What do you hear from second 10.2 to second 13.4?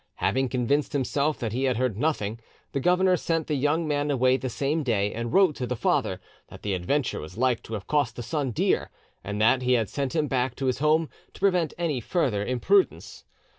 back to his home to prevent any further imprudence.